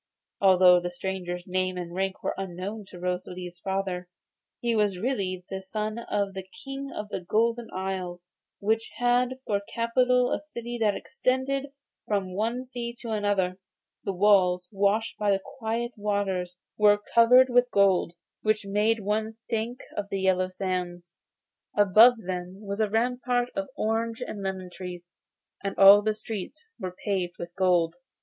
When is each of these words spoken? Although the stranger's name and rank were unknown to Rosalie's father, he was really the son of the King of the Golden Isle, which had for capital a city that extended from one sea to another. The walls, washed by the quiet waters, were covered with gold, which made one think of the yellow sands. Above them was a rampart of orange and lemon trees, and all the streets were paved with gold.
Although 0.41 0.79
the 0.79 0.89
stranger's 0.89 1.43
name 1.45 1.77
and 1.77 1.93
rank 1.93 2.23
were 2.23 2.33
unknown 2.35 2.85
to 2.87 2.97
Rosalie's 2.99 3.59
father, 3.59 4.09
he 4.59 4.75
was 4.75 4.97
really 4.97 5.45
the 5.51 5.61
son 5.61 5.99
of 5.99 6.33
the 6.33 6.41
King 6.65 6.91
of 6.91 7.09
the 7.09 7.19
Golden 7.21 7.69
Isle, 7.71 8.19
which 8.59 8.91
had 8.97 9.39
for 9.45 9.61
capital 9.71 10.31
a 10.31 10.39
city 10.41 10.79
that 10.81 10.95
extended 10.95 11.67
from 12.07 12.33
one 12.33 12.63
sea 12.63 12.95
to 13.01 13.11
another. 13.11 13.59
The 14.03 14.11
walls, 14.13 14.67
washed 14.71 15.19
by 15.19 15.29
the 15.29 15.41
quiet 15.59 15.91
waters, 15.95 16.57
were 16.79 16.99
covered 17.13 17.49
with 17.51 17.69
gold, 17.69 18.13
which 18.41 18.65
made 18.65 19.01
one 19.01 19.37
think 19.51 19.81
of 19.95 20.09
the 20.09 20.19
yellow 20.21 20.49
sands. 20.49 21.15
Above 21.77 22.15
them 22.25 22.59
was 22.65 22.79
a 22.79 22.89
rampart 22.89 23.49
of 23.55 23.69
orange 23.77 24.19
and 24.19 24.41
lemon 24.41 24.71
trees, 24.73 25.03
and 25.63 25.77
all 25.77 26.01
the 26.01 26.15
streets 26.15 26.67
were 26.79 26.95
paved 27.05 27.35
with 27.37 27.53
gold. 27.55 27.97